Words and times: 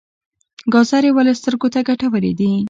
ګازرې 0.73 1.11
ولې 1.13 1.33
سترګو 1.39 1.67
ته 1.73 1.79
ګټورې 1.87 2.31
دي؟ 2.39 2.51